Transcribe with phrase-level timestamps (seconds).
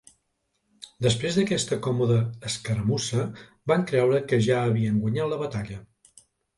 [1.05, 2.17] Després d'aquesta còmode
[2.51, 3.29] escaramussa
[3.75, 5.83] van creure que ja havien guanyat la batalla.